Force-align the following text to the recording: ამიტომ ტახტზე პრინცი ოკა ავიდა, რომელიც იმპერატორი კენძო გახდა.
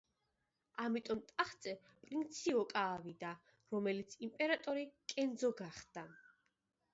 ამიტომ 0.83 1.19
ტახტზე 1.31 1.73
პრინცი 2.05 2.55
ოკა 2.61 2.85
ავიდა, 2.95 3.35
რომელიც 3.75 4.17
იმპერატორი 4.29 4.87
კენძო 5.15 5.53
გახდა. 5.63 6.09